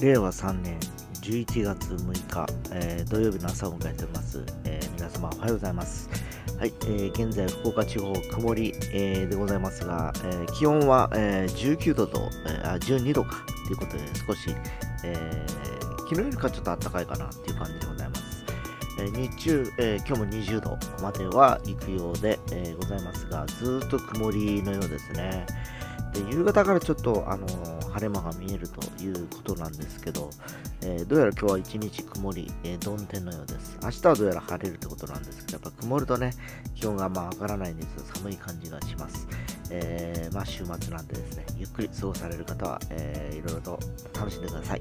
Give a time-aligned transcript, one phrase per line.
[0.00, 0.78] 令和3年
[1.22, 6.08] 11月6日、えー土曜日の朝を迎えております、えー皆様おはようございます。
[6.56, 14.54] はい、えー現在福岡地方曇り、えーでございますが、えー気温は、えー19度と、えーあ12度かということで少し、
[15.02, 18.44] えー昨日よりかちょっと暖かいかなっていう感じでございます。
[19.00, 25.44] えー日中、えー今日も20度までは行くようで、えーございますが、ずっと曇りのようですね。
[26.14, 30.30] で夕方からちょっと、あのー晴れ間が見えるということなんですけど、
[30.82, 33.76] えーどうやら今日は一日曇り、えー、曇天のようです。
[33.82, 36.32] 明日はどうやら晴れるということなんですけど、やっぱ曇るとね、
[36.76, 39.26] 気温がま上がらないんです寒い感じがします。
[39.70, 43.80] えーまあ週末なんでですね、ゆっくり過ごされる方は、えーいろいろと
[44.14, 44.76] 楽しんでくださ。
[44.76, 44.80] い。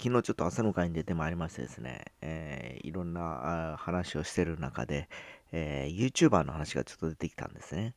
[0.00, 5.08] 昨日ちょっと朝の会に出てまいりましてですね、えーいろんな話をしてる中で、
[5.52, 7.94] えー YouTuber の話がちょっと出てきたんですね。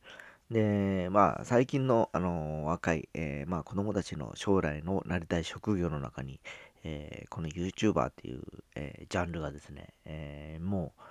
[0.50, 6.40] で、まあ、最近の、あの若い、えーまあ、子供たちの将来のなりたい職業の中に、
[6.84, 8.42] えーこの YouTuber っていう、
[8.74, 11.02] えージャンルがですね、えもう、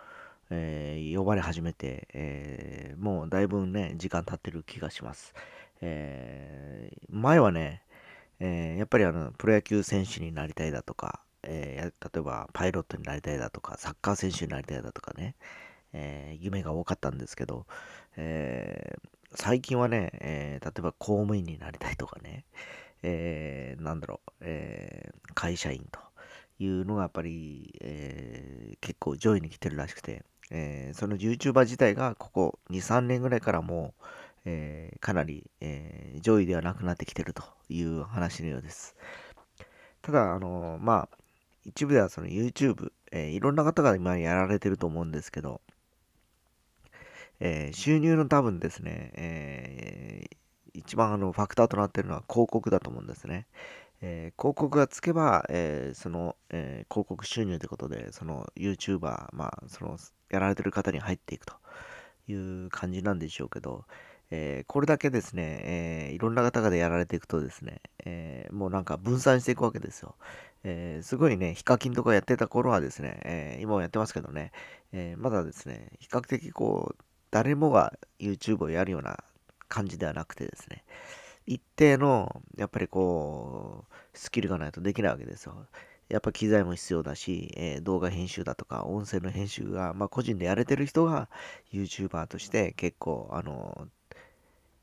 [0.52, 5.34] え呼ばれ始めて、えもうだいぶね、時間経ってる気がします。
[5.82, 7.82] え前はね、
[8.42, 15.36] えーやっぱりあのプロ野球選手になりたいだとか、えー例えばパイロットになりたいだとか、サッカー選手になりたいだとかね、
[15.94, 17.68] えー夢が多かったんですけど、
[18.18, 18.96] え
[19.36, 22.46] 最近はね、え例えば公務員になりたいとかね、
[23.04, 26.00] えーなんだろう、え会社員と
[26.60, 34.04] いうのがやっぱり、え結構上位に来てるらしくて、えその YouTuber 自体がここ2、3年ぐらいからもう、
[34.46, 38.96] えーかなり、えー上位ではなくなってきてるという話のようです。
[40.02, 41.18] ただ、あのまあ、
[41.66, 45.62] 一部ではその YouTube、えいろんな方が今やられてると思うんですけど、
[47.40, 50.38] え収入の多分ですね、えー
[50.74, 53.46] 一番あのファクターとなってるのは広告だと思うんですね。
[54.02, 59.98] えー広告がつけば、えーその、えー広告収入ということで、その YouTuber、まあ、その
[60.30, 61.56] やられてる方に入っていくと
[62.28, 63.86] いう感じなんでしょうけど、
[64.32, 70.16] えーこれだけですね、えーいろんな方がやられていくとですね、えーもうなんか分散していくわけですよ。
[70.64, 74.52] えーすごいね、ヒカキンとかやってた頃はですね、えー今もやってますけどね、
[74.94, 79.24] えーまだですね、比較的こう、誰もが YouTube をやるような
[79.68, 80.84] 感じではなくてですね、
[81.46, 85.68] 一定の、やっぱりこう、スキルがないとできないわけですよ。
[86.10, 91.30] やっぱ機材も必要だし、えー動画編集だとか、音声の編集が、まあ個人でやれてる人が
[91.74, 93.88] YouTuber として結構、あの、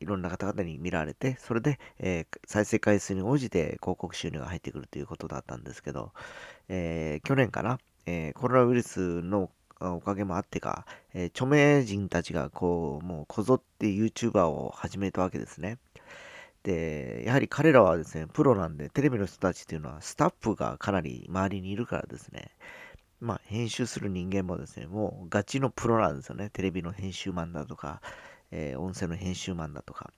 [0.01, 6.13] いろんな方々に見られて、それで、えー再生回数に応じて広告収入が入ってくるということだったんですけど、
[6.69, 9.51] えー去年かな、えーコロナウイルスの
[9.81, 15.79] おかげもあってか、えー著名人たちがこう、もうこぞって YouTuber を始めたわけですね。
[16.63, 22.51] で、やはり彼らはですね、プロなんで、テレビの人たちっていうのはスタッフがかなり周りにいるからですね、
[23.21, 26.51] まあ、編集する人間もですね、もうガチのプロなんですよね。
[26.51, 28.01] テレビの編集マンだとか、
[28.51, 30.13] えー音声の編集マンだとか。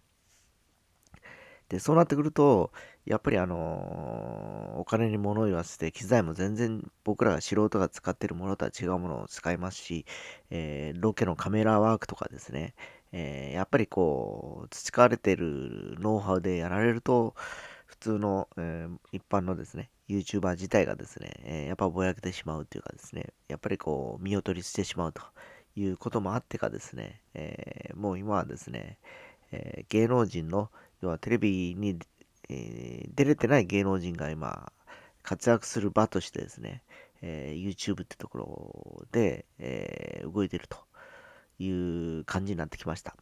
[1.68, 2.72] で、そうなってくると、
[3.06, 10.04] やっぱりあのーお金に物を言わせて、機材も全然僕らが素人が使ってるものとは違うものを使いますし、
[10.50, 12.74] えーロケのカメラワークとかですね、
[13.12, 17.34] えーやっぱりこう、培われてるノウハウでやられると、
[17.86, 25.22] 普通の、え一般のですね、YouTuber 自体がですね、えやっぱぼやけてしまうというかですね、やっぱりこう、見劣りしてしまうと
[25.76, 28.98] いうこともあってかですね、えーもう今はですね、
[29.52, 30.70] えー芸能人の、
[31.02, 31.98] 要はテレビに、
[32.48, 34.72] えー出れてない芸能人が今、
[35.22, 36.82] 活躍する場としてですね、
[37.22, 40.78] え YouTube ってところで、え動いてると
[41.58, 41.68] い
[42.20, 43.16] う感じになってきました。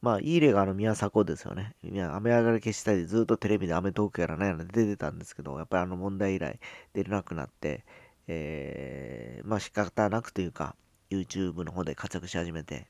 [0.00, 1.74] まあ、いい例があの宮迫ですよね。
[1.84, 6.58] 雨上がり消したり、ずっとテレビでアメトークやらないので出てたんですけど、やっぱりあの問題以来
[6.92, 7.84] 出れなくなって、
[8.26, 10.74] えーまあ仕方なくというか、
[11.12, 12.86] YouTube の方で活躍し始めて、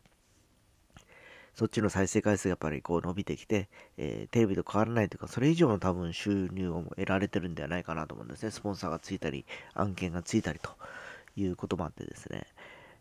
[1.54, 8.50] そっちの再生回数がやっぱりこう伸びてきて、えーテレビと変わらないというか、それ以上の多分収入を得られてるんではないかなと思うんですね。
[8.50, 10.70] スポンサーがついたり、案件がついたりと
[11.36, 12.46] いうこともあってですね。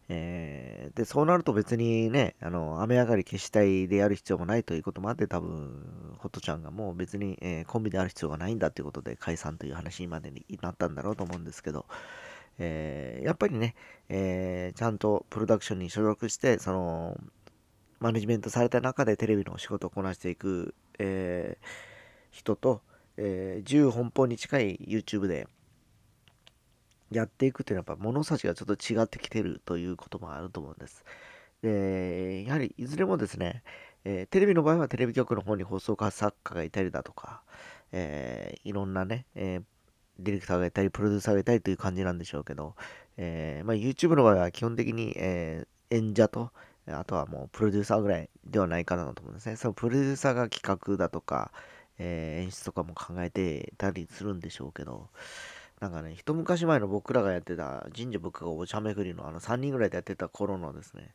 [0.09, 11.85] えー、で、そうなると別にね、あの、雨上がり消したいでやる必要もないということもあって、多分、ホットちゃんがもう別に、えー、コンビである必要がないんだということで解散という話にまでになったんだろうと思うんですけど、
[12.63, 13.75] えー、やっぱりね、
[14.09, 17.19] えちゃんとプロダクションに所属して、その、
[17.99, 21.57] マネジメントされた中でテレビの仕事をこなしていく、え
[22.29, 22.81] 人と、
[23.17, 25.47] えー、10本本に近い YouTube で
[27.11, 31.03] やっていくっていうのはやっぱ物差しがちょっと違ってきてるということもあると思うんです。
[31.61, 33.63] で、やはりいずれもですね、
[34.05, 37.43] えー、テレビの場合はテレビ局の方に放送作家がいたりだとか、
[37.91, 39.63] えー、いろんなね、えー、
[40.21, 42.75] ディレクターがいたり、プロデューサーがいたりという感じなんでしょうけど、
[43.18, 46.51] えまあ、YouTube の場合は基本的に、え演者と、
[46.88, 49.56] あとはもうプロデューサーぐらいではないかなと思うんですね。
[49.56, 51.51] そのプロデューサーが企画だとか、
[52.00, 55.09] えー、演出とかも考えてたりするんでしょうけど、
[55.79, 61.13] なんかね、一昔前の僕らがやってた神社仏閣お茶巡りのあの3人ぐらいでやってた頃のですね、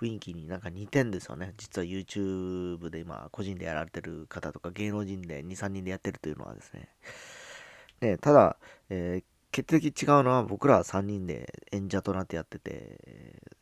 [0.00, 1.54] 雰囲気になんか似てんですよね。
[1.56, 6.88] 実は YouTube で今個人でやられてる方とか芸能人で2、3人でやってるというのはですね。
[8.00, 8.56] ねただ、
[8.90, 12.98] えー、決定的違うのは僕らは3人で演者となってやってて、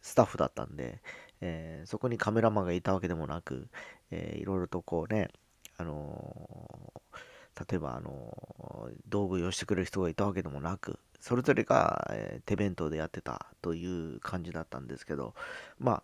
[0.02, 1.00] スタッフだったんで、
[1.40, 3.68] えー、そこにカメラマンがいたわけでもなく、
[4.10, 5.28] えー、いろいろとこうね、
[5.78, 15.34] あのー、例えば、あのー、道具をしてくれる人がいたわけでもなく、それぞれが、え、手弁当でやってたという感じだったんですけど、
[15.78, 16.02] まあ、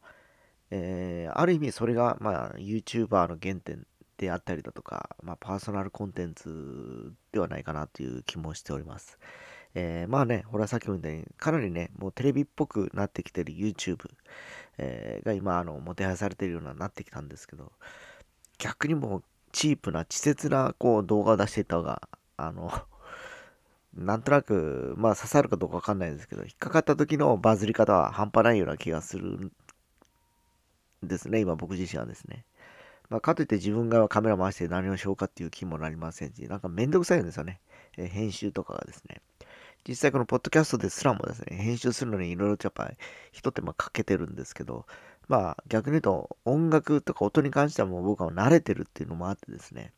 [0.70, 3.86] えある意味それが、まあ、YouTuber の原点
[4.22, 9.18] であったりだとか、まあ、パーソナルコンテンツではないかなという気もしております。
[9.74, 13.98] えー、まあね、ほらさっきも言ったように、かなりね、もうテレビっぽくなってきてる YouTube、
[14.78, 17.72] えー、が今、あの、もてはやされてるようななってきたんですけど、
[18.58, 22.70] 逆にもうチープな、稚拙なこう動画を出していった方が、あの、
[23.94, 29.52] なんとなく、まあ刺さるかどうかわかんないんですけど、引っかかった時のバズり方は半端ないような気がするん
[31.02, 32.44] ですね、今僕自身はですね。
[33.12, 37.60] まあ、かといって自分がカメラ回して何をしようかっていう気もなりませんし、なんかめんどくさいんですよね。
[37.98, 39.20] えー、編集とかがですね。
[39.86, 42.96] 実際このポッドキャストですらもですね、編集するのにいろいろとやっぱり
[43.30, 44.86] 一手間かけてるんですけど、
[45.28, 49.92] まあ逆に言うと音楽とか音に関してはもう僕は慣れてるっていうのもあってですね、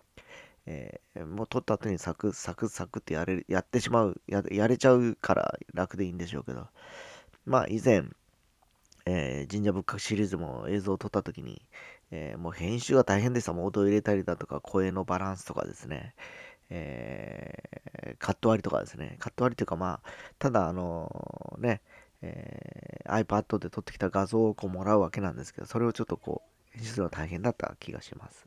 [0.66, 6.66] えー、もう撮った後にサクサクサクってやれやってしまうや、やれちゃうから楽でいいんでしょうけど、
[7.46, 8.04] まあ以前、
[9.06, 11.62] えー、神社仏閣シリーズも映像を撮った時に、
[12.16, 13.52] えー、もう編集が大変でした。
[13.52, 16.14] もう音を入れたりだとか、声のバランスとかですね、
[16.70, 21.82] えー、カット割りとかですね、カット割りというかまあ、ただあのね、
[22.22, 28.46] え、iPad で撮ってきた画像をこうもらうわけなんですけど、それをちょっとこう、編集するのは大変だった気がします。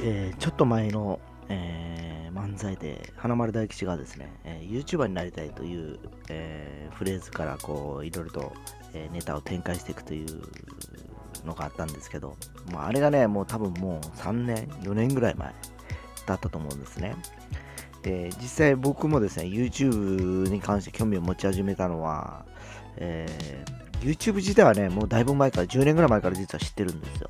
[0.00, 5.98] えー、ちょっと前の、えー、漫才で花丸大吉がですね、えー、YouTuber になりたいという、
[6.28, 8.52] えー、フレーズからこういろいろと、
[8.92, 10.42] えネタを展開していくという
[11.44, 12.36] のがあったんですけど、
[12.72, 15.52] まあ、あれがね、もう多分もう3年、4年ぐらい前
[16.26, 17.16] だったと思うんですね。
[18.02, 22.44] で、実際僕もですね、YouTube に関して興味を持ち始めたのは、
[22.96, 23.26] え
[24.00, 27.28] YouTube 自体はね、もうだいぶ前から、10年ぐらい前から実は知ってるんですよ。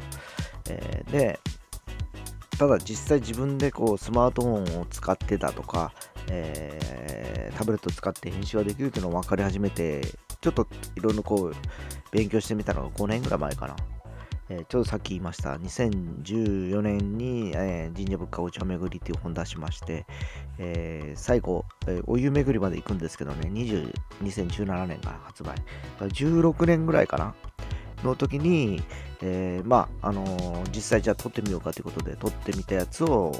[0.68, 1.40] えで、
[2.58, 5.92] ただ実際自分でこうスマートフォンを使ってたとか、
[6.30, 10.02] えー、タブレットを使って編集ができるっていうのを分かり始めて、
[10.40, 11.54] ちょっといろいろこう
[12.12, 13.76] 勉強してみたのが5年ぐらい前かな。
[14.50, 20.04] えー、ちょうどさっき言いました、2014年に、えー、神社仏閣お茶巡りっていう本出しまして、
[20.58, 23.92] えー、最後、えお湯巡りまで行くんですけどね、20
[24.22, 25.54] 2017年から発売。
[25.98, 27.34] 16年ぐらいかな。
[28.04, 28.82] の時に、
[29.22, 33.34] えー、まあ、あのー、実際じゃあ撮ってみようかということで撮ってみたやつを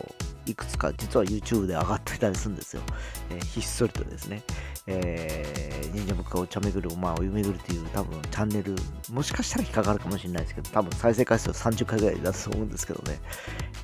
[0.46, 2.82] いくつか実は YouTube で上がってたりするんですよ。
[3.30, 4.42] えー、ひっそりとですね。
[4.86, 8.74] えー、忍者僕がお茶巡り、まあ、お湯巡りっていう多分チャンネル、
[9.10, 13.18] もしかしたら引っかかるかもしれないですけど、多分再生回数30回ぐらいだと思うんですけどね。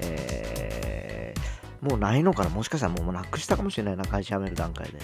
[0.01, 2.51] えー、もうないのかな？
[2.51, 4.99] もしかしたらもうなくしたかもしれないな、会社辞める段階で。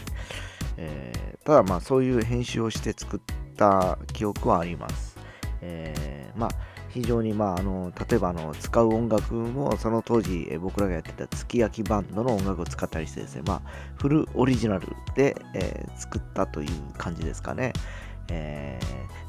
[0.76, 3.20] えー、ただまあそういう編集をして作っ
[3.56, 5.15] た記憶はあります。
[5.60, 6.50] えー、まあ、
[6.90, 13.62] 非常に、まあ、あの例えばあの使う音楽もその当時、え僕らがやってた月焼きバンドの音楽を使ったりしてですね、まあ、
[13.96, 17.72] フルオリジナルで、えー、作ったという感じですかね。
[18.28, 18.80] え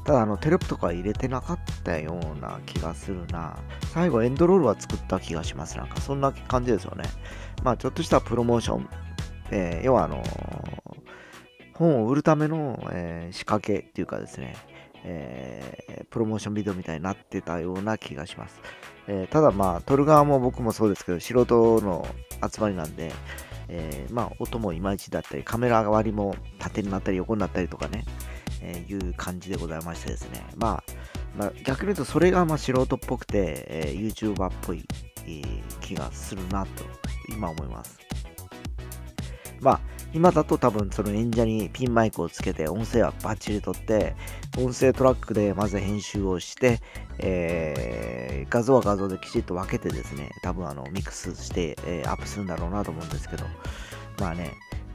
[0.02, 3.56] ー、ただあのテロップとか入れてなかったような気がするな。
[3.92, 5.76] 最後エンドロールは作った気がします。
[5.76, 7.04] なんかそんな感じですよね。
[7.62, 8.88] まあちょっとしたプロモーション、
[9.50, 10.22] え、要はあの
[11.74, 14.56] 本を売るための、え、仕掛けっていうかですね、
[15.04, 18.60] えー、プロモーションビデオみたいになってたような気がします。
[19.06, 22.06] えー、ただまあ、撮る側も僕もそうですけど、素人の
[22.52, 23.12] 集まりなんで、
[23.68, 28.04] えー、まあ、音もいまいちだったり、カメラ割りも縦になったり横になったりとかね、
[28.62, 30.44] え、いう感じでございましてですね。
[30.56, 30.92] まあ、
[31.36, 34.84] まあ、逆に言うとそれがまあ素人っぽくて、えー、YouTuber っぽい、
[35.26, 35.42] え、
[35.80, 36.84] 気がするなと、
[37.28, 38.07] 今思います。
[39.60, 39.80] まあ、
[40.12, 44.14] 今だと多分その演者にピンマイクをつけて音声はバッチリ撮って、
[44.56, 46.80] 音声トラックでまず編集をして、
[47.18, 53.44] えー、画像は画像できちっと分けてですね、多分あのミックスして、えー、アップするんだろうなと思うんですけど、
[54.18, 54.52] まあね、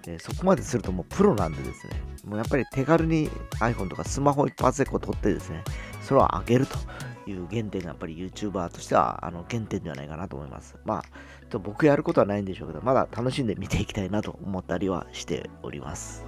[0.08, 1.94] え、そこまでするともうプロなんでですね、
[2.26, 3.30] もうやっぱり手軽に
[3.60, 5.64] iPhone とかスマホ一発でこう撮ってですね、
[6.02, 6.78] それを上げると。
[7.28, 10.78] いう原点がやっぱり YouTuber としてはあの原点ではないかなと思います。
[10.86, 11.10] まあ、ちょ
[11.46, 16.26] っと僕やることはないんでしょうけど、まだ楽しんで見ていきたいなと思ったりはしております。